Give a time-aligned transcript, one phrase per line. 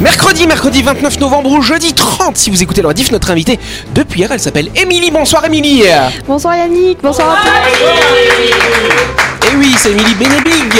[0.00, 3.58] Mercredi, mercredi 29 novembre ou jeudi 30, si vous écoutez le rediff, notre invitée
[3.92, 5.10] depuis hier, elle s'appelle Émilie.
[5.10, 5.84] Bonsoir Émilie.
[6.26, 9.29] Bonsoir Yannick, bonsoir à tous.
[9.50, 10.74] Et oui, c'est Émilie Benebig,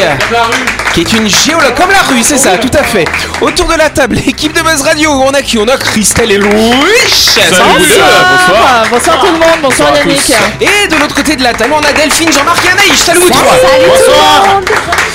[0.95, 3.05] qui est une géologue, comme la rue, c'est ça, tout à fait.
[3.41, 5.59] Autour de la table, l'équipe de Buzz Radio, on a qui?
[5.59, 6.75] On a Christelle et Louis.
[7.37, 10.21] Bonsoir, bonsoir tout le monde, bonsoir Yannick.
[10.61, 13.03] Et de l'autre côté de la table, on a Delphine, Jean-Marc et Anaïs.
[13.05, 13.57] Salut vous trois.
[13.89, 14.61] Bonsoir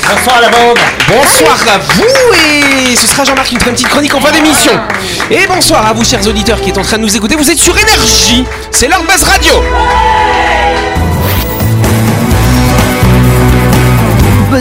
[0.07, 0.77] Bonsoir la bande
[1.07, 4.31] Bonsoir à vous et ce sera Jean-Marc qui nous fera une petite chronique en fin
[4.31, 4.73] d'émission.
[5.31, 7.35] Et bonsoir à vous chers auditeurs qui êtes en train de nous écouter.
[7.35, 9.53] Vous êtes sur Énergie, c'est leur Buzz Radio.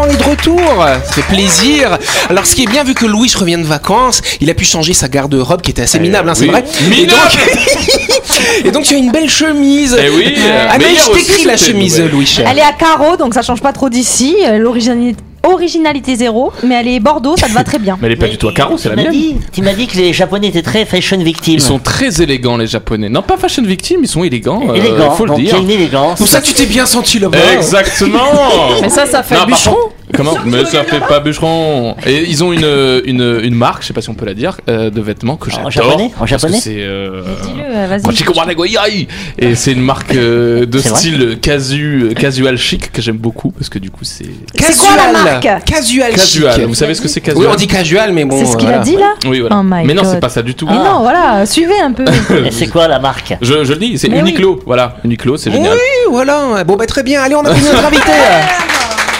[0.00, 0.84] Voilà, on est de retour.
[1.04, 1.98] Ça fait plaisir.
[2.28, 4.92] Alors, ce qui est bien, vu que Louis revient de vacances, il a pu changer
[4.94, 6.50] sa garde-robe qui était assez minable, hein, c'est oui.
[6.50, 6.64] vrai.
[6.98, 7.18] Et donc...
[8.64, 9.96] Et donc, tu as une belle chemise.
[10.02, 12.00] Eh oui, euh, Ah, mais mais hier je aussi, t'écris la chemise.
[12.00, 12.38] Louis.
[12.46, 14.36] Elle est à carreaux, donc ça change pas trop d'ici.
[14.46, 17.96] Euh, L'originalité originalité zéro, mais elle est Bordeaux, ça te va très bien.
[18.00, 19.20] Mais elle est pas du tout à carreau, c'est la Tu m'as mienne.
[19.20, 21.54] dit, tu m'as dit que les Japonais étaient très fashion victimes.
[21.54, 23.08] Ils sont très élégants, les Japonais.
[23.08, 24.62] Non, pas fashion victime, ils sont élégants.
[24.68, 25.56] euh, élégants, faut le donc il y dire.
[25.56, 26.18] a une élégance.
[26.18, 27.38] Pour ça, tu t'es bien senti là-bas.
[27.54, 28.18] Exactement
[28.82, 29.74] Mais ça, ça fait Non, par bûcheron.
[29.76, 31.96] contre- Comment Mais ça fait pas bûcheron.
[32.06, 34.60] Et ils ont une, une, une marque, je sais pas si on peut la dire,
[34.68, 35.70] euh, de vêtements que j'adore.
[35.70, 36.76] japonais En parce que japonais C'est.
[36.78, 39.06] Euh, Dis-le, euh, vas-y.
[39.38, 43.78] Et c'est une marque euh, de style casu, casual chic que j'aime beaucoup parce que
[43.78, 44.26] du coup c'est.
[44.58, 46.12] C'est quoi la marque Casual.
[46.12, 46.54] Casual.
[46.54, 46.64] chic.
[46.64, 48.38] Vous savez ce que c'est Oui, casual on dit casual, mais bon.
[48.38, 48.82] C'est ce qu'il voilà.
[48.82, 49.56] a dit là Oui, voilà.
[49.58, 50.66] Oh my Mais non, c'est pas ça du tout.
[50.66, 52.04] Mais non, voilà, suivez un peu.
[52.46, 54.30] Et c'est quoi la marque Je, je le dis, c'est Mais oui.
[54.30, 54.60] Uniqlo.
[54.66, 55.72] Voilà, Uniqlo, c'est génial.
[55.74, 56.64] Oui, voilà.
[56.64, 57.22] Bon, bah très bien.
[57.22, 58.02] Allez, on a pris notre invité.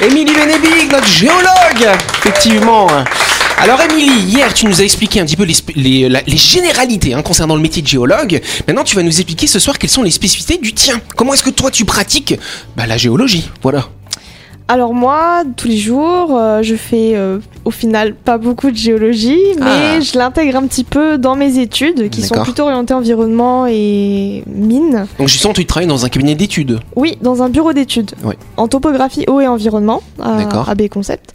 [0.02, 1.94] Émilie Benebig, notre géologue.
[2.18, 2.86] Effectivement.
[3.58, 7.54] Alors Émilie, hier tu nous as expliqué un petit peu les, les généralités hein, concernant
[7.54, 8.40] le métier de géologue.
[8.66, 11.02] Maintenant tu vas nous expliquer ce soir quelles sont les spécificités du tien.
[11.16, 12.34] Comment est-ce que toi tu pratiques
[12.76, 13.50] bah, la géologie?
[13.62, 13.88] Voilà.
[14.72, 19.36] Alors moi, tous les jours, euh, je fais euh, au final pas beaucoup de géologie,
[19.58, 20.00] mais Ah.
[20.00, 25.06] je l'intègre un petit peu dans mes études, qui sont plutôt orientées environnement et mine.
[25.18, 26.78] Donc justement tu travailles dans un cabinet d'études.
[26.94, 28.12] Oui, dans un bureau d'études,
[28.56, 30.68] en topographie, eau et environnement, à D'accord.
[30.68, 31.32] AB Concept.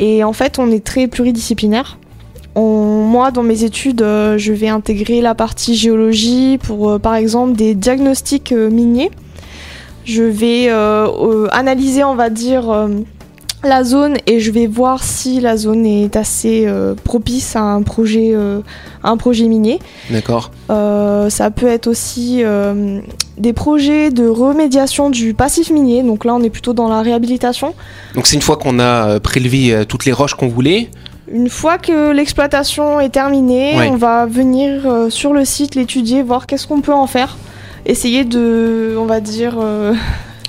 [0.00, 1.98] Et en fait, on est très pluridisciplinaire.
[2.56, 7.52] On- moi, dans mes études, euh, je vais intégrer la partie géologie pour, par exemple,
[7.52, 9.12] des diagnostics miniers.
[10.06, 12.88] Je vais euh, euh, analyser, on va dire, euh,
[13.64, 17.82] la zone et je vais voir si la zone est assez euh, propice à un
[17.82, 18.60] projet, euh,
[19.02, 19.80] à un projet minier.
[20.10, 20.52] D'accord.
[20.70, 22.42] Euh, ça peut être aussi
[23.36, 26.04] des projets de remédiation du passif minier.
[26.04, 27.74] Donc là, on est plutôt dans la réhabilitation.
[28.14, 30.88] Donc c'est une fois qu'on a prélevé toutes les roches qu'on voulait.
[31.32, 33.88] Une fois que l'exploitation est terminée, Ouais.
[33.90, 37.36] on va venir sur le site l'étudier, voir qu'est-ce qu'on peut en faire.
[37.86, 39.94] Essayer de, on va dire, euh,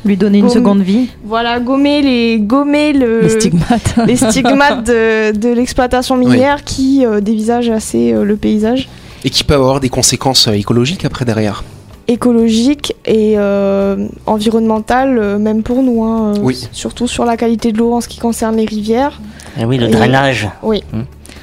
[0.04, 1.10] Lui donner une seconde vie.
[1.24, 3.96] voilà, gommer les, gommer le, Les stigmates.
[4.08, 8.90] les stigmates de, de l'exploitation minière qui euh, dévisage assez euh, le paysage.
[9.24, 11.64] Et qui peut avoir des conséquences euh, écologiques après derrière.
[12.08, 16.04] écologique et euh, environnemental, euh, même pour nous.
[16.04, 16.68] hein, euh, Oui.
[16.72, 19.22] Surtout sur la qualité de l'eau en ce qui concerne les rivières,
[19.60, 20.50] Eh oui, le Et- drainage.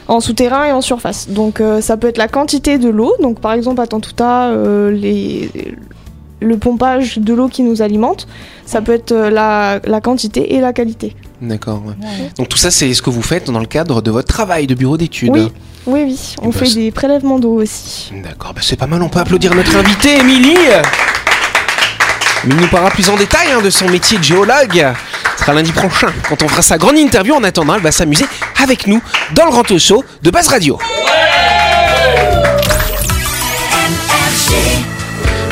[0.09, 1.28] En souterrain et en surface.
[1.28, 3.15] Donc euh, ça peut être la quantité de l'eau.
[3.20, 5.50] Donc par exemple à Tantuta, euh, les,
[6.41, 8.26] le pompage de l'eau qui nous alimente.
[8.66, 11.14] Ça peut être euh, la, la quantité et la qualité.
[11.41, 11.82] D'accord.
[11.87, 11.94] ouais.
[12.38, 14.75] Donc tout ça c'est ce que vous faites dans le cadre de votre travail de
[14.75, 15.31] bureau d'études.
[15.32, 15.53] Oui,
[15.87, 16.34] oui, oui.
[16.43, 18.12] On Bah, fait des prélèvements d'eau aussi.
[18.22, 20.56] D'accord, bah c'est pas mal, on peut applaudir notre invité, Émilie
[22.47, 24.87] Mais il nous parlera plus en détail hein, de son métier de géologue.
[25.44, 27.34] Sera lundi prochain, quand on fera sa grande interview.
[27.34, 28.25] En attendant, elle va s'amuser
[28.62, 29.03] avec nous
[29.34, 30.78] dans le grand show de Base Radio.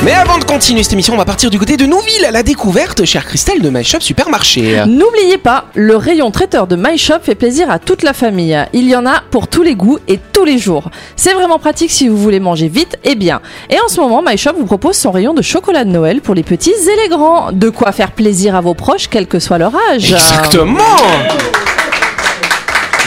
[0.03, 2.43] Mais avant de continuer cette émission, on va partir du côté de Nouville, à la
[2.43, 4.83] découverte, chère Christelle, de My Shop Supermarché.
[4.85, 8.57] N'oubliez pas, le rayon traiteur de My Shop fait plaisir à toute la famille.
[8.73, 10.91] Il y en a pour tous les goûts et tous les jours.
[11.15, 13.39] C'est vraiment pratique si vous voulez manger vite et bien.
[13.69, 16.35] Et en ce moment, My Shop vous propose son rayon de chocolat de Noël pour
[16.35, 17.53] les petits et les grands.
[17.53, 20.11] De quoi faire plaisir à vos proches, quel que soit leur âge.
[20.11, 20.97] Exactement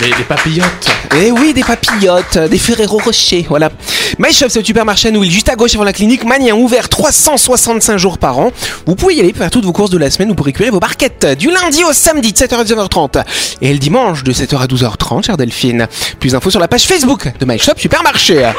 [0.02, 0.88] Les, les papillotes.
[1.18, 3.70] Eh oui, des papillotes, des Ferrero Rocher, voilà.
[4.18, 6.88] My Shop, c'est le supermarché à Nouville, juste à gauche avant la clinique Manien, ouvert
[6.88, 8.52] 365 jours par an.
[8.86, 10.70] Vous pouvez y aller pour faire toutes vos courses de la semaine ou pour récupérer
[10.70, 13.24] vos barquettes du lundi au samedi de 7h à 19h30
[13.62, 15.88] et le dimanche de 7h à 12h30, chère Delphine.
[16.20, 18.52] Plus d'infos sur la page Facebook de My Shop Supermarché.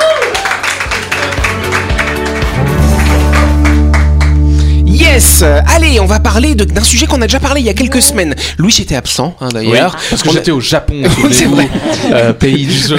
[5.18, 5.44] Yes
[5.76, 8.04] Allez, on va parler de- d'un sujet qu'on a déjà parlé il y a quelques
[8.04, 8.36] semaines.
[8.60, 9.96] Louis était absent, hein, d'ailleurs.
[10.12, 11.10] Parce que On a- j'étais au Japon, c'est
[11.46, 11.70] souvenez-vous, vrai.
[12.14, 12.98] euh, pays du jeu.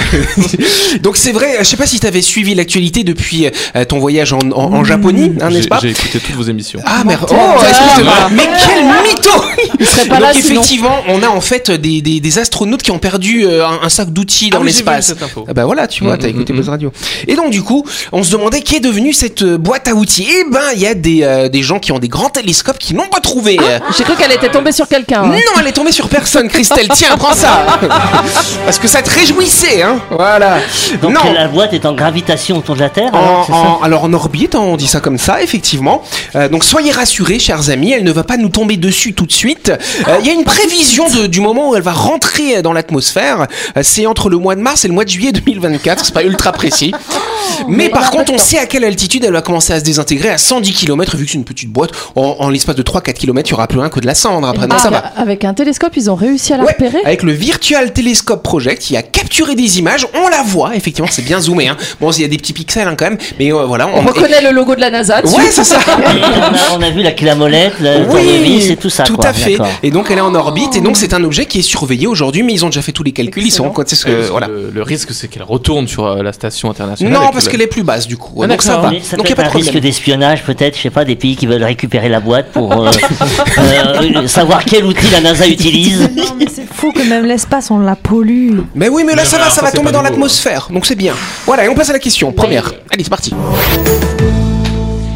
[1.01, 4.33] Donc c'est vrai, je sais pas si tu avais suivi l'actualité depuis euh, ton voyage
[4.33, 6.81] en, en, en Japonie, hein, n'est-ce J'ai pas j'ai écouté toutes vos émissions.
[6.85, 7.35] Ah merde, oh,
[7.69, 9.45] excusez-moi, mais quel mytho
[9.79, 10.61] Il serait pas Donc là sinon.
[10.61, 13.89] effectivement, on a en fait des, des, des astronautes qui ont perdu euh, un, un
[13.89, 15.07] sac d'outils dans Ah oui, j'ai vu l'espace.
[15.07, 15.45] cette info.
[15.47, 16.91] Ah bah voilà, tu vois, Mm, t'as mm, écouté Buzz Radio.
[17.29, 20.27] Et donc du coup, on se demandait qui est devenu cette euh, boîte à outils.
[20.29, 22.93] Eh ben, il y a des, euh, des gens qui ont des grands télescopes qui
[22.93, 23.57] l'ont retrouvée.
[23.97, 25.21] J'ai cru qu'elle était tombée sur quelqu'un.
[25.23, 26.87] Non, elle est tombée sur personne, Christelle.
[26.93, 27.65] Tiens, prends ça.
[28.65, 29.99] Parce que ça te réjouissait, hein.
[30.09, 30.57] Voilà.
[31.01, 31.31] Donc non.
[31.33, 33.57] la boîte est en gravitation autour de la Terre, En- alors, c'est ça?
[33.57, 36.01] en- alors en orbite, on dit ça comme ça, effectivement.
[36.35, 39.31] Euh, donc soyez rassurés, chers amis, elle ne va pas nous tomber dessus tout de
[39.31, 39.69] suite.
[40.07, 43.47] Euh, Il y a une prévision de- du moment où elle va rentrer dans l'atmosphère.
[43.77, 46.03] Euh, c'est entre le mois de mars et le mois de juillet 2024.
[46.05, 46.93] C'est pas ultra précis.
[47.67, 50.37] Mais par contre, on sait à quelle altitude elle va commencer à se désintégrer à
[50.37, 51.91] 110 km, vu que c'est une petite boîte.
[52.15, 54.47] En, en l'espace de 3-4 km, il y aura plus rien que de la cendre
[54.47, 54.67] après.
[54.67, 54.97] Donc Ah, ça va.
[55.17, 56.99] Avec un télescope, ils ont réussi à la Ouais, repérer.
[57.05, 61.21] avec le Virtual Telescope Project, qui a capturé des images, on la voit, effectivement, c'est
[61.23, 61.67] bien zoomé.
[61.67, 61.77] Hein.
[62.01, 63.87] Bon, il y a des petits pixels hein, quand même, mais euh, voilà.
[63.93, 65.21] On reconnaît le logo de la NASA.
[65.21, 65.35] dessus.
[65.35, 65.79] Ouais, c'est ça.
[65.89, 69.03] On, a, on a vu la clé à molette, le tournevis et tout ça.
[69.03, 69.27] tout quoi.
[69.27, 69.57] à fait.
[69.83, 72.43] Et donc elle est en orbite et donc c'est un objet qui est surveillé aujourd'hui,
[72.43, 74.47] mais ils ont déjà fait tous les calculs, ils sauront quoi c'est ce que voilà.
[74.47, 77.13] le, le risque, c'est qu'elle retourne sur euh, la station internationale.
[77.13, 78.41] Non, parce le- qu'elle est plus basse du coup.
[78.43, 78.91] Ah, donc ça va.
[79.01, 79.69] Ça Donc peut il y a être pas de problème.
[79.73, 82.91] risque d'espionnage, peut-être, je sais pas, des pays qui veulent récupérer la boîte pour euh,
[83.57, 86.01] euh, savoir quel outil la NASA utilise.
[86.13, 88.59] Non, mais c'est fou que même l'espace, on la pollue.
[88.75, 90.11] Mais oui, mais là ça va, ça va tomber dans nouveau.
[90.11, 91.13] l'atmosphère, donc c'est bien.
[91.45, 92.73] Voilà, et on passe à la question première.
[92.91, 93.33] Allez, c'est parti.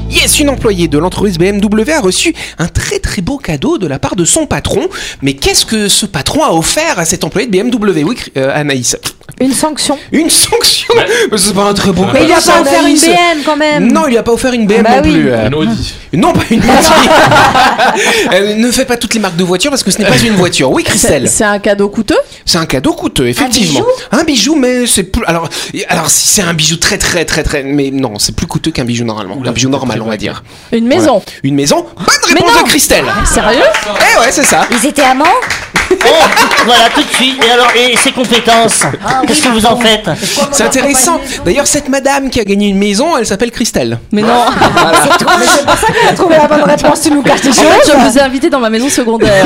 [0.10, 4.00] Yes, une employée de l'entreprise BMW a reçu un très très beau cadeau de la
[4.00, 4.88] part de son patron.
[5.22, 8.96] Mais qu'est-ce que ce patron a offert à cet employé de BMW Oui, euh, Anaïs.
[9.40, 9.98] Une sanction.
[10.12, 10.94] Une sanction
[11.32, 12.96] Mais c'est pas un très beau Mais il cadeau, a pas offert une.
[12.98, 13.92] BM quand même.
[13.92, 15.12] Non, il lui a pas offert une BM Bah non oui.
[15.12, 15.32] plus.
[15.32, 15.48] euh.
[15.48, 15.94] Un Audi.
[16.14, 16.70] Non, pas une Audi.
[18.32, 20.36] Elle ne fait pas toutes les marques de voitures parce que ce n'est pas une
[20.36, 20.72] voiture.
[20.72, 21.30] Oui, Christelle.
[21.30, 22.18] c'est un cadeau coûteux.
[22.46, 23.86] C'est un cadeau coûteux, effectivement.
[24.12, 25.24] Un bijou, mais c'est plus.
[25.26, 25.50] Alors,
[25.90, 27.64] alors si c'est un bijou très, très, très, très.
[27.64, 29.38] Mais non, c'est plus coûteux qu'un bijou normalement.
[29.46, 30.44] Un bijou normal, on va dire.
[30.72, 31.14] Une maison.
[31.14, 31.24] Voilà.
[31.44, 31.86] Une maison.
[31.96, 32.64] Bonne Mais réponse non.
[32.64, 33.06] de Christelle.
[33.26, 34.68] Sérieux Eh ouais, c'est ça.
[34.72, 35.26] Ils étaient amants?
[36.66, 37.44] Voilà, tout de suite.
[37.44, 38.84] Et alors, et ses compétences
[39.28, 40.10] Qu'est-ce que vous en faites
[40.52, 41.20] C'est intéressant.
[41.46, 44.00] D'ailleurs, cette madame qui a gagné une maison, elle s'appelle Christelle.
[44.12, 44.46] Mais non.
[44.48, 48.60] T'as trouvé la bonne réponse, tu nous caches En fait, je vous ai invité dans
[48.60, 49.46] ma maison secondaire.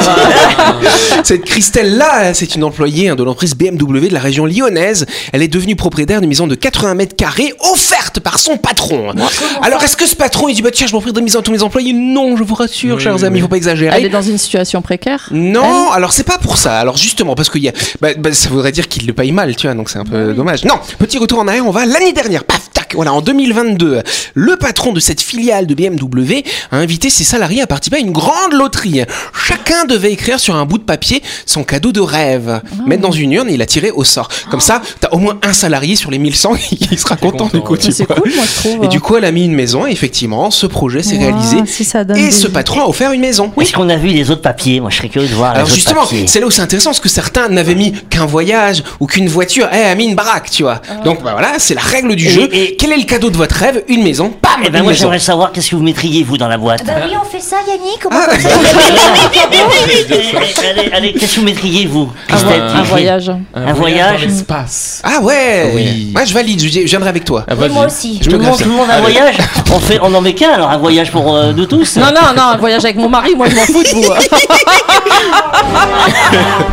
[1.24, 5.06] Cette Christelle-là, c'est une employée hein, de l'entreprise BMW de la région lyonnaise.
[5.34, 9.14] Elle est devenue propriétaire d'une maison de 80 mètres carrés offerte par son patron.
[9.62, 11.52] Alors, est-ce que ce patron, il dit, bah tiens, je m'offre des maisons à tous
[11.52, 11.94] mes employés?
[11.94, 13.42] Non, je vous rassure, Oui, chers oui, amis, oui.
[13.42, 13.96] faut pas exagérer.
[13.98, 15.30] Elle est dans une situation précaire?
[15.32, 16.80] Non, alors c'est pas pour ça.
[16.80, 19.56] Alors justement, parce qu'il y a, bah, bah, ça voudrait dire qu'il le paye mal,
[19.56, 20.64] tu vois, donc c'est un peu dommage.
[20.66, 22.44] Non, petit retour en arrière, on va l'année dernière.
[22.44, 24.02] Paf, tac, voilà, en 2022,
[24.34, 28.12] le patron de cette filiale de BMW a invité ses salariés à participer à une
[28.12, 29.02] grande loterie.
[29.34, 33.32] Chacun devait écrire sur un bout de papier son cadeau de rêve, mettre dans une
[33.34, 34.30] urne et il a tiré au sort.
[34.50, 37.62] Comme ça, t'as au moins un salarié sur les 1100 qui sera content, content, du
[37.64, 37.74] coup.
[37.74, 37.80] ouais.
[37.80, 38.16] tu vois.
[38.16, 38.84] cool, moi je trouve.
[38.86, 41.58] Et du coup, elle a mis une maison et effectivement, ce projet s'est réalisé.
[41.66, 43.52] si ça donne Et des- ce patron a offert une maison.
[43.60, 44.80] Est-ce qu'on a vu les autres papiers?
[44.80, 46.27] Moi, je serais curieux de voir Alors les autres justement, papiers.
[46.28, 49.68] C'est là où c'est intéressant parce que certains n'avaient mis qu'un voyage ou qu'une voiture,
[49.74, 50.82] eh, a mis une baraque, tu vois.
[51.04, 52.50] Donc bah, voilà, c'est la règle du Et- jeu.
[52.52, 53.84] et- Quel est le cadeau de votre rêve?
[53.88, 56.58] Une maison, bam, Eh ben moi, j'aimerais savoir qu'est-ce que vous mettriez, vous, dans la
[56.58, 56.86] boîte.
[56.86, 58.00] Bah oui, on fait ça, Yannick.
[58.02, 58.32] Comment Ah,
[60.70, 63.32] allez, allez, qu'est-ce que vous mettriez, vous Un, Christelle, un voyage.
[63.56, 65.02] Un voyage dans l'espace.
[65.04, 66.14] Ah ouais Oui.
[66.16, 67.46] Ouais, je valide, je, viendrai avec toi.
[67.48, 68.20] Ah, moi aussi.
[68.22, 69.36] Je tout me tout le monde a un voyage?
[69.72, 72.34] On, fait, on en met qu'un, alors un voyage pour euh, nous tous Non, non,
[72.36, 74.04] non, un voyage avec mon mari, moi je m'en fous de vous.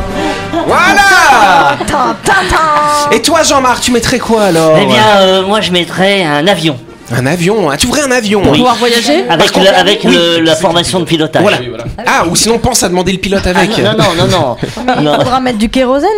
[0.66, 1.76] Voilà.
[3.12, 4.76] Et toi Jean-Marc, tu mettrais quoi alors?
[4.80, 6.76] Eh bien, euh, moi, je mettrais un avion.
[7.16, 7.76] Un avion, hein.
[7.76, 8.58] tu voudrais un avion Oui.
[8.58, 11.42] Pouvoir voyager Avec, le- avec le- la formation de pilotage.
[11.42, 11.58] Voilà.
[11.60, 11.84] Oui, voilà.
[12.06, 13.76] Ah, ou sinon pense à demander le pilote Ah, avec.
[13.78, 14.56] non, non, non, non.
[15.02, 15.12] non.
[15.12, 16.08] Il faudra mettre du kérosène.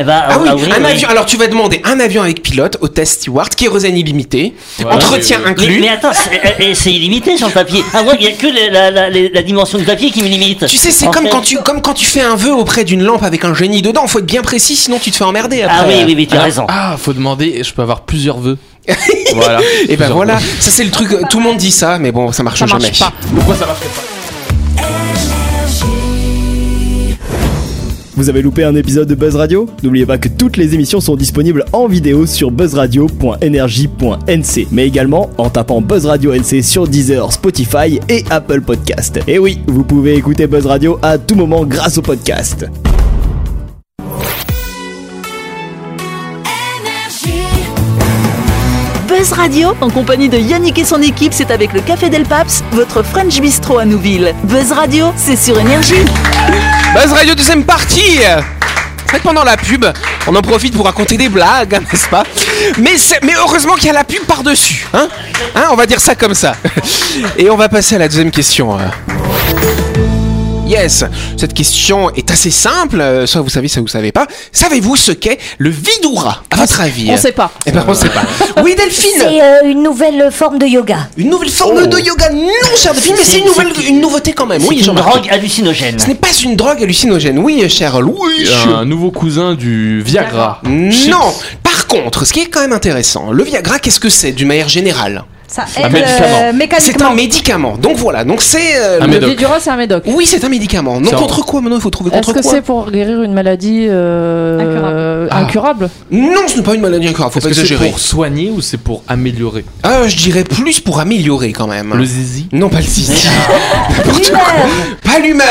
[0.00, 0.86] Eh ben, Ah oui, un oui.
[0.86, 1.08] avion.
[1.08, 4.96] Alors tu vas demander un avion avec pilote, hôtesse steward, kérosène illimité, Voilà.
[4.96, 5.80] entretien Oui, oui, Mais, inclus.
[5.80, 7.82] mais attends, c'est eh, eh, c'est illimité sur le papier.
[7.92, 10.28] Ah ouais, il y a que la, la- la- la dimension du papier qui me
[10.28, 10.66] limite.
[10.66, 12.84] Tu sais, c'est En comme fait- quand tu comme quand tu fais un vœu auprès
[12.84, 14.06] d'une lampe avec un génie dedans.
[14.06, 15.76] Faut être bien précis, sinon tu te fais emmerder après.
[15.80, 16.66] Ah oui, oui, oui, tu as Ah, raison.
[16.68, 18.56] Ah, faut demander, je peux avoir plusieurs vœux.
[19.34, 19.60] voilà.
[19.88, 21.10] Et ben voilà, ça c'est le truc.
[21.12, 22.84] euh, Tout le monde dit ça, mais bon, ça marche Ça jamais.
[22.84, 23.12] marche pas.
[23.34, 24.02] Pourquoi ça marcherait pas
[28.16, 29.68] Vous avez loupé un épisode de Buzz Radio?
[29.84, 35.48] N'oubliez pas que toutes les émissions sont disponibles en vidéo sur buzzradio.energie.nc, mais également en
[35.50, 39.20] tapant Buzz Radio NC sur Deezer, Spotify et Apple Podcast.
[39.28, 42.66] Et oui, vous pouvez écouter Buzz Radio à tout moment grâce au podcast.
[49.18, 52.62] Buzz Radio, en compagnie de Yannick et son équipe, c'est avec le Café Del Paps,
[52.70, 54.32] votre French Bistro à Nouville.
[54.44, 56.04] Buzz Radio, c'est sur Énergie.
[56.94, 58.20] Buzz Radio deuxième partie
[59.10, 59.86] c'est pendant la pub,
[60.28, 62.22] on en profite pour raconter des blagues, n'est-ce pas?
[62.78, 62.94] Mais,
[63.24, 65.08] mais heureusement qu'il y a la pub par-dessus, hein?
[65.56, 66.54] Hein, On va dire ça comme ça.
[67.38, 68.78] Et on va passer à la deuxième question.
[70.68, 71.02] Yes,
[71.38, 74.26] cette question est assez simple, euh, soit vous savez, soit vous savez pas.
[74.52, 77.50] Savez-vous ce qu'est le Vidoura, à votre avis On sait pas.
[77.64, 78.22] Eh ben, on sait pas.
[78.62, 81.08] Oui, Delphine C'est euh, une nouvelle forme de yoga.
[81.16, 84.44] Une nouvelle forme de yoga Non, cher Delphine, mais c'est une, nouvelle, une nouveauté quand
[84.46, 84.60] même.
[84.60, 85.08] C'est Oui, une Jean-Marc.
[85.08, 85.98] drogue hallucinogène.
[85.98, 87.38] Ce n'est pas une drogue hallucinogène.
[87.38, 88.46] Oui, cher Louis.
[88.76, 90.60] Un nouveau cousin du Viagra.
[90.64, 91.34] Non.
[91.62, 94.68] Par contre, ce qui est quand même intéressant, le Viagra, qu'est-ce que c'est d'une manière
[94.68, 95.24] générale?
[95.50, 96.26] Ça Un aide médicament.
[96.26, 97.10] euh, C'est mécaniquement.
[97.10, 97.76] un médicament.
[97.78, 98.22] Donc voilà.
[98.24, 98.76] Donc c'est.
[98.76, 99.30] euh, Un le- Le médoc.
[99.30, 100.02] Vidura, c'est un médoc.
[100.06, 101.00] Oui, c'est un médicament.
[101.00, 102.90] Non, C'est en- contre quoi maintenant Il faut trouver Est-ce contre que quoi c'est pour
[102.90, 105.28] guérir une maladie euh, Incurable.
[105.32, 105.38] Ah.
[105.38, 107.32] incurable Non, ce n'est pas une maladie incurable.
[107.32, 107.88] Faut Est-ce pas que c'est exagérer.
[107.88, 111.94] pour soigner ou c'est pour améliorer Ah, je dirais plus pour améliorer quand même.
[111.94, 113.26] Le zizi Non, pas le zizi.
[113.96, 114.40] N'importe quoi.
[115.02, 115.46] Pas l'humeur.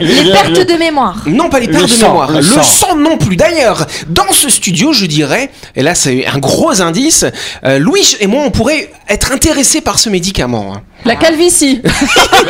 [0.00, 1.22] Les Le- pertes de mémoire.
[1.26, 2.30] Non, pas les Le pertes de sang, mémoire.
[2.30, 2.62] le Le, sang.
[2.62, 2.96] sang.
[2.96, 3.36] non plus.
[3.36, 7.24] D'ailleurs, dans ce studio, je dirais, et là c'est un gros indice,
[7.64, 10.74] euh, Louis et moi, on pourrait être intéressés par ce médicament.
[10.76, 10.82] hein.
[11.04, 11.82] La calvitie.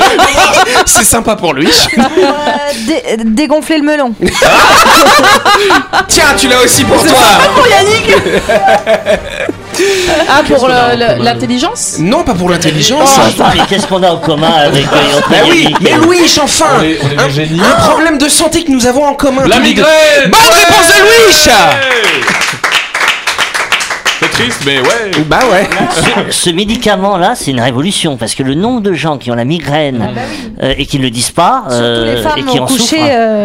[0.86, 1.66] C'est sympa pour lui.
[1.96, 2.02] Euh,
[2.86, 4.12] dé- dégonfler le melon.
[6.08, 7.18] Tiens, tu l'as aussi pour toi.
[10.28, 13.08] Ah, pour qu'on a en le- le- commun, l'intelligence Non, pas pour l'intelligence.
[13.38, 16.66] Oh, mais qu'est-ce qu'on a en commun avec euh, Bah oui, Yannick mais Louis, enfin
[16.78, 19.44] On est- on est un, problème de santé que nous avons en commun.
[19.46, 19.88] La migraine
[20.26, 21.48] Bonne réponse de Louis
[24.42, 25.68] triste, mais ouais Bah ouais.
[26.30, 29.44] Ce, ce médicament-là, c'est une révolution parce que le nombre de gens qui ont la
[29.44, 30.08] migraine
[30.62, 32.66] euh, et qui ne le disent pas Surtout euh, les et femmes qui ont en
[32.66, 32.84] couché.
[32.98, 33.10] souffrent.
[33.10, 33.44] euh,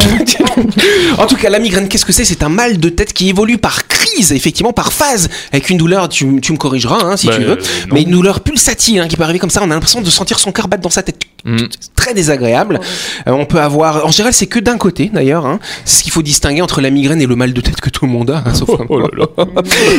[1.17, 2.25] En tout cas, la migraine, qu'est-ce que c'est?
[2.25, 6.09] C'est un mal de tête qui évolue par crise, effectivement, par phase, avec une douleur,
[6.09, 9.07] tu, tu me corrigeras hein, si Bah, tu veux, euh, mais une douleur pulsative hein,
[9.07, 11.03] qui peut arriver comme ça, on a l'impression de sentir son cœur battre dans sa
[11.03, 11.17] tête.
[11.47, 11.57] Mm.
[11.95, 12.79] Très désagréable.
[13.27, 15.45] Euh, on peut avoir, en général, c'est que d'un côté d'ailleurs.
[15.45, 15.59] Hein.
[15.85, 18.05] C'est ce qu'il faut distinguer entre la migraine et le mal de tête que tout
[18.05, 19.25] le monde a, hein, sauf Oh là là.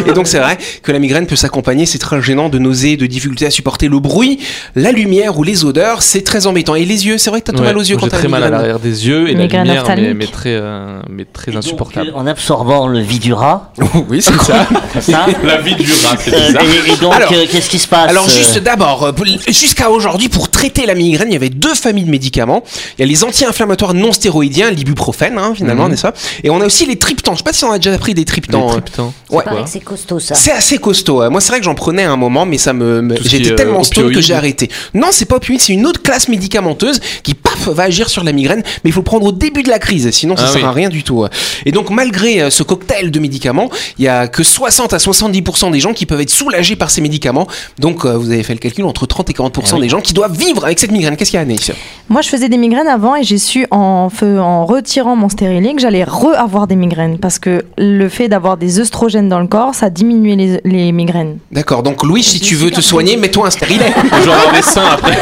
[0.07, 3.07] Et donc c'est vrai que la migraine peut s'accompagner, c'est très gênant, de nausées, de
[3.07, 4.39] difficultés à supporter le bruit,
[4.77, 6.75] la lumière ou les odeurs, c'est très embêtant.
[6.77, 8.23] Et les yeux, c'est vrai que t'as tout Ouais, mal aux yeux quand t'as très
[8.25, 8.61] la mal à migraine.
[8.61, 12.11] l'arrière des yeux et la Migraine lumière mais, très, euh, mais très Et donc, insupportable.
[12.11, 13.73] euh, en absorbant le Vidura,
[14.09, 14.67] oui, c'est ça.
[14.95, 16.63] c'est ça La vie du rat, c'est Euh, bizarre.
[16.63, 19.13] et, et donc, euh, qu'est-ce qui se passe Alors euh, juste d'abord, euh,
[19.49, 22.63] jusqu'à aujourd'hui, pour traiter la migraine, il y avait deux familles de médicaments.
[22.99, 25.91] Il y a les anti-inflammatoires non stéroïdiens, l'ibuprofène, hein, finalement, Mhm.
[25.93, 26.15] n'est-ce pas?
[26.45, 27.33] Et on a aussi les triptans.
[27.33, 28.69] Je sais pas si on a déjà pris des Les triptans.
[28.69, 28.73] euh.
[28.81, 29.13] triptans.
[29.31, 29.45] Ouais.
[29.67, 30.35] C'est costaud ça.
[30.35, 31.23] C'est assez costaud.
[31.23, 31.31] hein.
[31.31, 33.29] Moi, c'est vrai que j'en prenais à un moment, mais ça me, me- Tout ce
[33.29, 34.25] qui j'étais est, tellement euh, stone que opioïdes.
[34.27, 34.71] j'ai arrêté.
[34.95, 38.33] Non, c'est pas opioïde, c'est une autre classe médicamenteuse qui, paf, va agir sur la
[38.33, 40.63] migraine, mais il faut le prendre au début de la crise, sinon ça Ah sert
[40.63, 40.69] oui.
[40.69, 41.25] à rien du tout.
[41.67, 45.71] Et donc, malgré euh, ce cocktail de médicaments, il y a que 60 à 70%
[45.73, 47.47] des gens qui peuvent être soulagés par ces médicaments.
[47.79, 49.81] Donc, euh, vous avez fait le calcul entre 30 et 40% Ah oui.
[49.83, 51.17] des gens qui doivent vivre avec cette migraine.
[51.17, 51.73] Qu'est-ce qu'il y a, Anaïs?
[52.09, 56.05] Moi, je faisais des migraines avant et j'ai su en, retirant mon stérilet que j'allais
[56.05, 60.37] re-avoir des migraines parce que le fait d'avoir des œstrogènes dans le corps, ça diminuait
[60.37, 61.39] les, les migraines.
[61.53, 63.93] D'accord, donc Louis, si tu veux te soigner, mets-toi un stérilet.
[64.21, 65.17] Je vais avoir des seins après.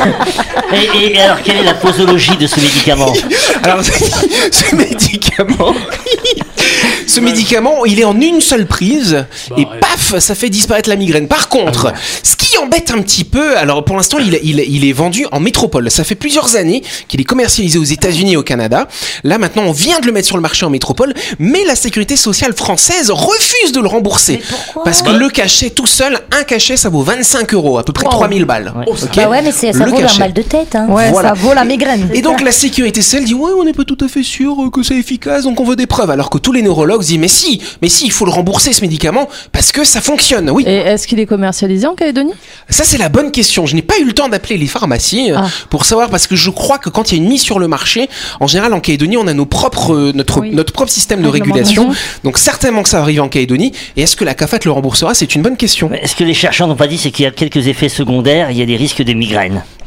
[0.95, 3.13] et alors, quelle est la posologie de ce médicament.
[3.63, 5.75] Alors, ce médicament,
[7.07, 9.25] ce médicament, il est en une seule prise
[9.57, 11.29] et paf, ça fait disparaître la migraine.
[11.29, 14.93] Par contre, ce qui embête un petit peu, alors pour l'instant, il, il- il est
[14.93, 15.91] vendu en métropole.
[15.91, 18.89] Ça fait plusieurs années qu'il est commercialisé aux États-Unis et au Canada.
[19.25, 22.17] Là, maintenant, on vient de le mettre sur le marché en métropole, mais la sécurité
[22.17, 24.41] sociale française refuse de le rembourser.
[24.85, 28.05] Parce que le cachet tout seul, un cachet, ça vaut 25 euros, à peu près
[28.07, 28.73] 3000 balles.
[28.77, 28.85] Ouais.
[29.17, 30.19] Bah ouais, mais ça Le vaut un cachet.
[30.21, 30.75] mal de tête.
[30.75, 30.87] Hein.
[30.89, 31.31] Ouais, Voilà.
[31.31, 32.09] ça vaut la migraine.
[32.15, 34.83] Et donc la sécurité sociale dit ouais on n'est pas tout à fait sûr que
[34.83, 37.61] c'est efficace donc on veut des preuves alors que tous les neurologues disent mais si
[37.83, 40.65] mais si il faut le rembourser ce médicament parce que ça fonctionne oui.
[40.67, 42.33] Et est-ce qu'il est commercialisé en Calédonie?
[42.69, 43.67] Ça c'est la bonne question.
[43.67, 45.49] Je n'ai pas eu le temps d'appeler les pharmacies euh, Ah.
[45.71, 47.69] pour savoir parce que je crois que quand il y a une mise sur le
[47.69, 48.09] marché
[48.41, 50.51] en général en Calédonie on a nos propres euh, notre Oui.
[50.53, 51.91] notre propre système de régulation.
[52.25, 53.73] donc certainement que ça va arriver en Calédonie.
[53.97, 55.15] Et est-ce que la CAFAT le remboursera?
[55.15, 55.89] C'est une bonne question.
[55.91, 58.51] Mais Ce que les chercheurs n'ont pas dit, c'est qu'il y a quelques effets secondaires,
[58.51, 59.63] il y a des risques de migraine.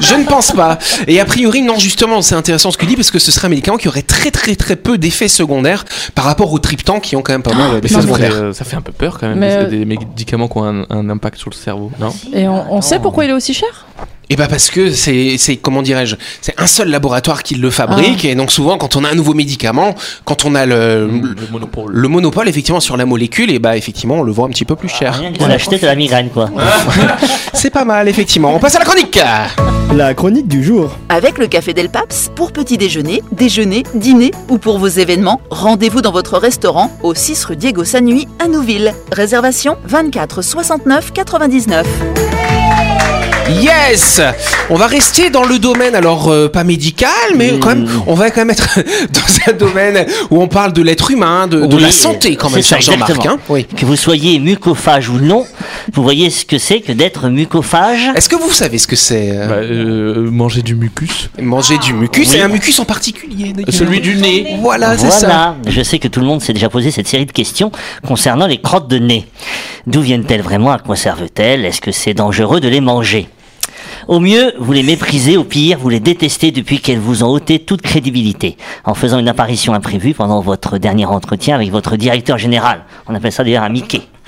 [0.00, 0.78] Je ne pense pas.
[1.06, 3.50] Et a priori, non, justement, c'est intéressant ce que dit parce que ce serait un
[3.50, 7.22] médicament qui aurait très très très peu d'effets secondaires par rapport aux triptans qui ont
[7.22, 8.32] quand même pas mal d'effets Ça, fait, secondaires.
[8.34, 10.84] euh, ça fait un peu peur quand même, Mais, des, des médicaments qui ont un,
[10.90, 12.12] un impact sur le cerveau, non?
[12.32, 13.86] Et on, on sait pourquoi il est aussi cher?
[14.30, 18.26] Et bah parce que c'est, c'est comment dirais-je, c'est un seul laboratoire qui le fabrique
[18.26, 19.94] et donc souvent quand on a un nouveau médicament,
[20.26, 21.90] quand on a le, Le monopole.
[21.94, 24.76] le monopole effectivement sur la molécule, et bah effectivement on le vend un petit peu
[24.76, 25.14] plus cher.
[25.14, 25.38] Rien que
[25.80, 26.50] de la migraine, quoi.
[27.54, 28.54] C'est pas mal effectivement.
[28.54, 29.18] On passe à la chronique.
[29.96, 30.96] La chronique du jour.
[31.08, 36.02] Avec le Café Del Paps, pour petit déjeuner, déjeuner, dîner ou pour vos événements, rendez-vous
[36.02, 38.92] dans votre restaurant au 6 rue Diego Sanui à Nouville.
[39.10, 42.37] Réservation 24 69 99.
[43.50, 44.20] Yes
[44.70, 48.30] On va rester dans le domaine, alors euh, pas médical, mais quand même, on va
[48.30, 48.78] quand même être
[49.12, 52.78] dans un domaine où on parle de l'être humain, de, la santé quand même, ça,
[52.80, 53.26] cher Jean-Marc.
[53.26, 53.38] hein.
[53.48, 53.64] oui.
[53.64, 55.46] Que vous soyez mucophage ou non,
[55.92, 59.30] vous voyez ce que c'est que d'être mucophage Est-ce que vous savez ce que c'est
[59.32, 61.30] euh, Bah, euh, manger du mucus.
[61.40, 62.36] Manger du mucus, Oui.
[62.36, 63.52] et un mucus en particulier.
[63.52, 63.68] d'ailleurs.
[63.72, 64.56] Celui du nez.
[64.60, 65.26] Voilà, c'est ça.
[65.26, 67.72] Voilà, je sais que tout le monde s'est déjà posé cette série de questions
[68.06, 69.26] concernant les crottes de nez.
[69.86, 70.72] D'où viennent-elles vraiment?
[70.72, 71.64] À quoi servent-elles?
[71.64, 73.28] Est-ce que c'est dangereux de les manger?
[74.08, 77.58] Au mieux, vous les méprisez, au pire, vous les détestez depuis qu'elles vous ont ôté
[77.58, 82.84] toute crédibilité, en faisant une apparition imprévue pendant votre dernier entretien avec votre directeur général.
[83.06, 84.00] On appelle ça d'ailleurs un Mickey.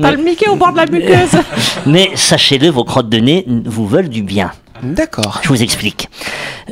[0.00, 1.40] Pas le Mickey au bord de la muqueuse.
[1.86, 4.50] Mais sachez-le, vos crottes de nez vous veulent du bien.
[4.82, 5.40] D'accord.
[5.44, 6.08] Je vous explique.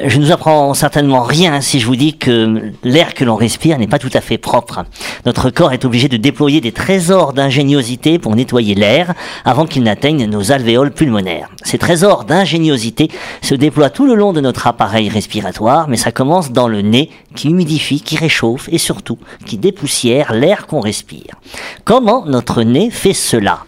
[0.05, 3.79] Je ne vous apprends certainement rien si je vous dis que l'air que l'on respire
[3.79, 4.85] n'est pas tout à fait propre.
[5.27, 9.15] Notre corps est obligé de déployer des trésors d'ingéniosité pour nettoyer l'air
[9.45, 11.51] avant qu'il n'atteigne nos alvéoles pulmonaires.
[11.63, 13.11] Ces trésors d'ingéniosité
[13.43, 17.11] se déploient tout le long de notre appareil respiratoire, mais ça commence dans le nez
[17.37, 21.37] qui humidifie, qui réchauffe et surtout qui dépoussière l'air qu'on respire.
[21.85, 23.67] Comment notre nez fait cela?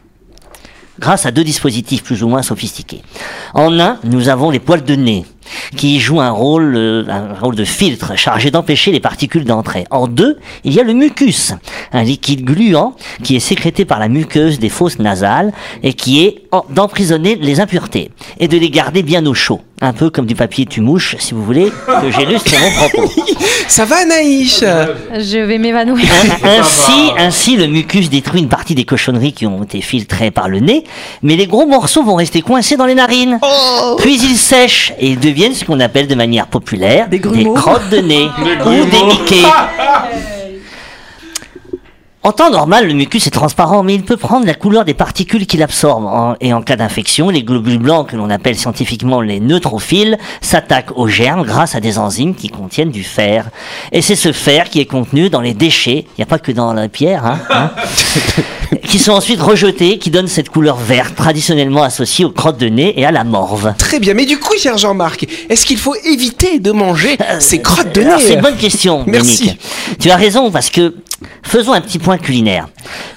[1.02, 3.02] Grâce à deux dispositifs plus ou moins sophistiqués.
[3.54, 5.26] En un, nous avons les poils de nez,
[5.76, 9.84] qui jouent un rôle, euh, un rôle de filtre chargé d'empêcher les particules d'entrer.
[9.90, 11.54] En deux, il y a le mucus,
[11.92, 12.94] un liquide gluant
[13.24, 18.12] qui est sécrété par la muqueuse des fosses nasales et qui est d'emprisonner les impuretés
[18.38, 19.60] et de les garder bien au chaud.
[19.84, 23.12] Un peu comme du papier tu-mouche, si vous voulez, que j'illustre mon propos.
[23.66, 24.60] Ça va, Anaïs?
[25.18, 26.04] Je vais m'évanouir.
[26.44, 30.60] Ainsi, ainsi, le mucus détruit une partie des cochonneries qui ont été filtrées par le
[30.60, 30.84] nez,
[31.22, 33.40] mais les gros morceaux vont rester coincés dans les narines.
[33.98, 37.54] Puis ils sèchent et ils deviennent ce qu'on appelle de manière populaire Des grumeaux.
[37.54, 38.28] crottes de nez
[38.64, 39.42] ou des Mickey.
[42.24, 45.44] En temps normal, le mucus est transparent, mais il peut prendre la couleur des particules
[45.44, 46.36] qu'il absorbe.
[46.40, 51.08] Et en cas d'infection, les globules blancs, que l'on appelle scientifiquement les neutrophiles, s'attaquent aux
[51.08, 53.50] germes grâce à des enzymes qui contiennent du fer.
[53.90, 56.52] Et c'est ce fer qui est contenu dans les déchets, il n'y a pas que
[56.52, 57.70] dans la pierre, hein, hein,
[58.80, 62.98] qui sont ensuite rejetés, qui donnent cette couleur verte, traditionnellement associée aux crottes de nez
[62.98, 63.74] et à la morve.
[63.78, 67.94] Très bien, mais du coup, cher Jean-Marc, est-ce qu'il faut éviter de manger ces crottes
[67.94, 69.38] de nez C'est une bonne question, Merci.
[69.38, 69.60] Dominique.
[69.98, 70.94] Tu as raison parce que
[71.42, 72.68] faisons un petit point culinaire.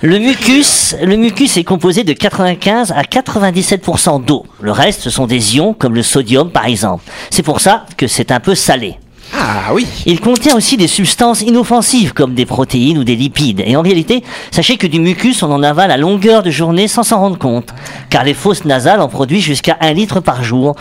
[0.02, 4.46] Le mucus, le mucus est composé de 95 à 97% d'eau.
[4.62, 7.04] Le reste, ce sont des ions comme le sodium par exemple.
[7.30, 8.98] C'est pour ça que c'est un peu salé.
[9.47, 9.86] Ah oui.
[10.08, 13.62] Il contient aussi des substances inoffensives comme des protéines ou des lipides.
[13.63, 17.03] Et en réalité, sachez que du mucus, on en avale à longueur de journée sans
[17.03, 17.69] s'en rendre compte.
[18.10, 20.75] Car les fosses nasales en produisent jusqu'à un litre par jour,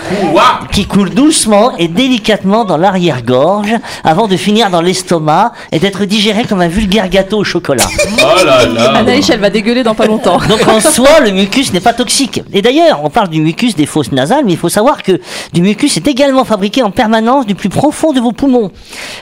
[0.72, 6.44] qui coule doucement et délicatement dans l'arrière-gorge avant de finir dans l'estomac et d'être digéré
[6.44, 7.86] comme un vulgaire gâteau au chocolat.
[8.18, 8.92] Oh là là.
[8.94, 10.38] Anaïs, elle va dégueuler dans pas longtemps.
[10.48, 12.42] Donc en soi, le mucus n'est pas toxique.
[12.54, 15.20] Et d'ailleurs, on parle du mucus des fosses nasales, mais il faut savoir que
[15.52, 18.53] du mucus est également fabriqué en permanence du plus profond de vos poumons.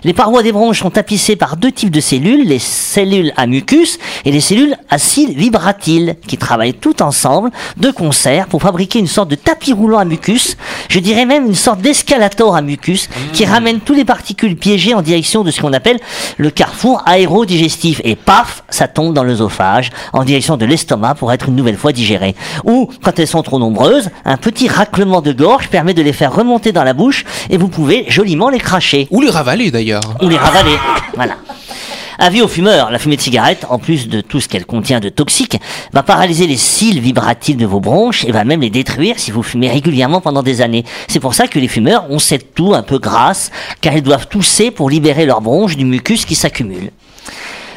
[0.05, 3.99] Les parois des bronches sont tapissées par deux types de cellules, les cellules à mucus
[4.25, 9.07] et les cellules à cils vibratiles, qui travaillent tout ensemble, de concert, pour fabriquer une
[9.07, 10.57] sorte de tapis roulant à mucus,
[10.93, 15.01] je dirais même une sorte d'escalator à mucus, qui ramène toutes les particules piégées en
[15.01, 15.99] direction de ce qu'on appelle
[16.37, 18.03] le carrefour aérodigestif.
[18.05, 21.93] Et paf, ça tombe dans l'œsophage, en direction de l'estomac pour être une nouvelle fois
[21.93, 22.35] digérées.
[22.65, 26.35] Ou, quand elles sont trop nombreuses, un petit raclement de gorge permet de les faire
[26.35, 29.09] remonter dans la bouche et vous pouvez joliment les cracher.
[29.11, 30.03] Ou les ravaler d'ailleurs.
[30.21, 30.77] Ou les ravaler.
[31.15, 31.37] Voilà.
[32.19, 35.09] Avis aux fumeurs, la fumée de cigarette, en plus de tout ce qu'elle contient de
[35.09, 35.59] toxique,
[35.93, 39.43] va paralyser les cils vibratiles de vos bronches et va même les détruire si vous
[39.43, 40.85] fumez régulièrement pendant des années.
[41.09, 44.29] C'est pour ça que les fumeurs ont cette toux un peu grasse, car ils doivent
[44.29, 46.91] tousser pour libérer leurs bronches du mucus qui s'accumule.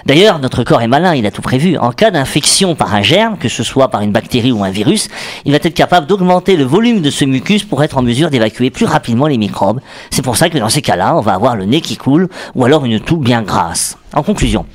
[0.05, 1.79] D'ailleurs, notre corps est malin, il a tout prévu.
[1.79, 5.07] En cas d'infection par un germe, que ce soit par une bactérie ou un virus,
[5.45, 8.69] il va être capable d'augmenter le volume de ce mucus pour être en mesure d'évacuer
[8.69, 9.81] plus rapidement les microbes.
[10.11, 12.63] C'est pour ça que dans ces cas-là, on va avoir le nez qui coule ou
[12.65, 13.97] alors une toux bien grasse.
[14.13, 14.67] En conclusion,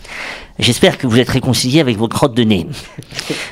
[0.60, 2.66] J'espère que vous êtes réconciliés avec vos crottes de nez.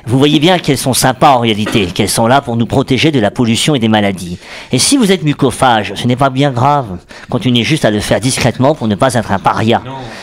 [0.06, 3.18] Vous voyez bien qu'elles sont sympas en réalité, qu'elles sont là pour nous protéger de
[3.18, 4.38] la pollution et des maladies.
[4.72, 6.98] Et si vous êtes mucophage, ce n'est pas bien grave.
[7.30, 9.82] Continuez juste à le faire discrètement pour ne pas être un paria.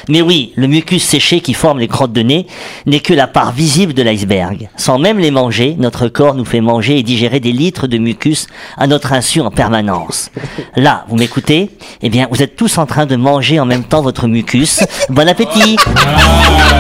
[0.09, 2.45] Mais oui, le mucus séché qui forme les crottes de nez
[2.85, 4.69] n'est que la part visible de l'iceberg.
[4.75, 8.45] Sans même les manger, notre corps nous fait manger et digérer des litres de mucus
[8.77, 10.29] à notre insu en permanence.
[10.75, 11.71] Là, vous m'écoutez?
[12.03, 14.83] Eh bien, vous êtes tous en train de manger en même temps votre mucus.
[15.09, 16.74] Bon appétit Merci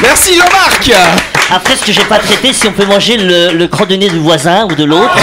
[0.00, 0.90] Merci Jean-Marc
[1.50, 4.18] Après, ce que j'ai pas traité, si on peut manger le, le de nez du
[4.18, 5.16] voisin ou de l'autre.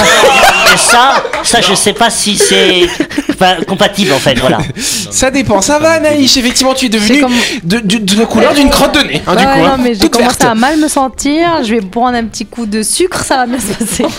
[0.74, 2.88] Et ça, ça, je sais pas si c'est
[3.40, 4.58] enfin, compatible en fait, voilà.
[5.12, 8.54] Ça dépend, ça va Naïch, effectivement tu es devenu comme- de, de- de la couleur
[8.54, 9.22] d'une crotte de nez.
[9.26, 9.78] hein, du Ouais, coup, non, hein.
[9.80, 10.44] mais j'ai commencé verte.
[10.44, 11.64] à mal me sentir.
[11.64, 14.06] Je vais prendre un petit coup de sucre, ça va bien se passer.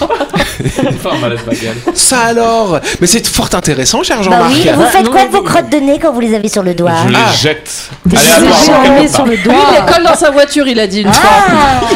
[1.95, 4.53] Ça alors Mais c'est fort intéressant, cher Bah Jean-Marc.
[4.53, 6.75] oui, vous faites quoi de vos crottes de nez quand vous les avez sur le
[6.75, 7.33] doigt Je les Ah.
[7.33, 7.71] jette.
[8.07, 9.55] Allez, fermés quelque sur le doigt.
[9.55, 11.31] il les colle dans sa voiture, il a dit une fois.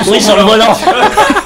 [0.08, 0.76] Oui, sur le volant.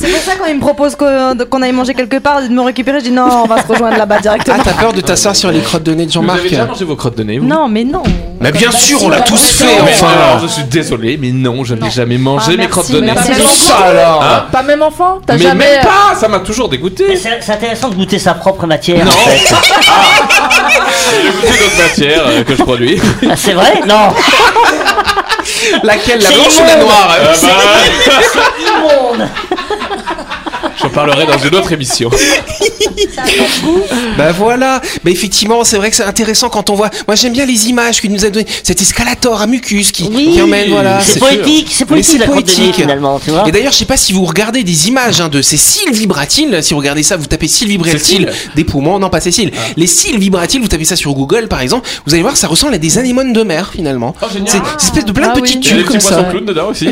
[0.00, 3.00] C'est pour ça quand il me propose qu'on aille manger quelque part, de me récupérer,
[3.00, 4.56] je dis non, on va se rejoindre là-bas directement.
[4.60, 6.64] Ah, t'as peur de t'asseoir sur les crottes de nez de Vous avez Jean-Marc déjà
[6.66, 8.04] mangé vos crottes de nez vous Non, mais non.
[8.40, 11.64] Mais bien sûr, on l'a tous fait, Mais enfin alors, je suis désolé, mais non,
[11.64, 13.12] je n'ai jamais mangé Ah, mes crottes de nez.
[13.12, 13.22] Ça
[13.74, 15.64] enfant alors Hein Pas même enfant T'as mais jamais.
[15.64, 17.16] même pas, ça m'a toujours dégoûté.
[17.16, 19.10] C'est c'est intéressant de goûter sa propre matière Non.
[19.10, 19.38] en fait.
[21.22, 23.00] J'ai goûté d'autres matières euh, que je produis.
[23.28, 23.80] Ah, c'est vrai?
[23.86, 23.94] Non
[25.82, 27.16] Laquelle, la blanche ou la noire?
[28.60, 29.28] Immonde
[30.88, 32.08] J'en parlerai dans une autre émission.
[34.16, 36.90] Bah voilà, bah effectivement, c'est vrai que c'est intéressant quand on voit.
[37.06, 38.46] Moi j'aime bien les images qu'il nous a donné.
[38.62, 41.00] Cet escalator à mucus qui, qui emmène, voilà.
[41.00, 42.74] C'est poétique, c'est poétique c'est la poétique.
[42.76, 43.46] finalement, tu vois.
[43.46, 46.62] Et d'ailleurs, je sais pas si vous regardez des images hein, de ces cils vibratiles.
[46.62, 48.98] Si vous regardez ça, vous tapez cils vibratiles des poumons.
[48.98, 49.52] Non, pas Cécile.
[49.76, 51.88] Les cils vibratiles, vous tapez ça sur Google par exemple.
[52.06, 54.14] Vous allez voir, ça ressemble à des anémones de mer finalement.
[54.22, 54.26] Oh.
[54.30, 54.46] C'est une
[54.78, 55.60] espèce de plein de Ah petits oui.
[55.60, 56.22] Tubes comme ça.
[56.22, 56.88] dedans aussi.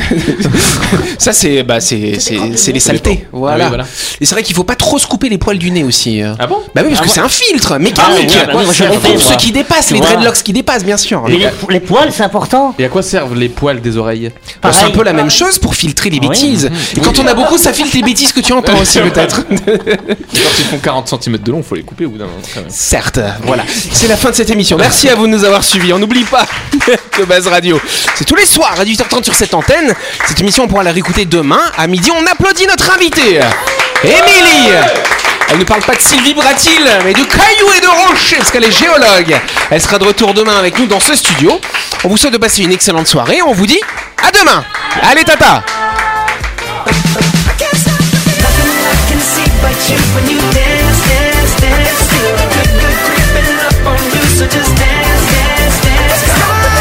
[1.18, 3.26] Ça, c'est bah, c'est c'est c'est les saletés.
[3.32, 3.66] Voilà.
[3.66, 3.86] Ah oui, voilà.
[4.20, 6.22] Et c'est vrai qu'il faut pas trop se couper les poils du nez aussi.
[6.22, 6.35] euh.
[6.38, 6.62] Ah bon?
[6.75, 8.29] Bah oui, parce Ah que c'est un filtre Ah mécanique.
[8.46, 9.37] bah oui, moi, je On le fais, coupe ce moi.
[9.37, 11.27] qui dépasse, Tu les dreadlocks qui dépassent, bien sûr.
[11.29, 12.75] Les, les poils, c'est important?
[12.79, 14.31] Et à quoi servent les poils des oreilles?
[14.62, 16.29] Bah, c'est un peu la même chose pour filtrer les Oui.
[16.29, 16.70] bêtises.
[16.96, 19.42] Et quand on a beaucoup, ça filtre les bêtises que tu entends aussi, peut-être.
[19.46, 19.55] Quand
[20.59, 22.38] ils font 40 cm de long, faut les couper au bout d'un moment.
[22.68, 23.64] Certes, voilà.
[23.92, 24.77] C'est la fin de cette émission.
[24.77, 25.92] Merci à vous de nous avoir suivis.
[25.92, 26.46] On n'oublie pas
[27.12, 27.81] que Base Radio,
[28.14, 29.92] c'est tous les soirs à 18h30 sur cette antenne.
[30.27, 32.11] Cette émission, on pourra la réécouter demain à midi.
[32.11, 33.40] On applaudit notre invitée,
[34.06, 34.72] Émilie.
[35.48, 38.64] Elle ne parle pas de Sylvie Bratil, mais de cailloux et de rochers, parce qu'elle
[38.64, 39.36] est géologue.
[39.70, 41.60] Elle sera de retour demain avec nous dans ce studio.
[42.04, 43.40] On vous souhaite de passer une excellente soirée.
[43.42, 43.80] On vous dit
[44.22, 44.64] à demain.
[45.02, 45.62] Allez, tata.